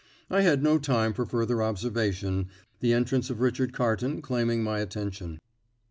[0.31, 2.47] I had no time for further observation,
[2.79, 5.37] the entrance of Richard Carton claiming my attention.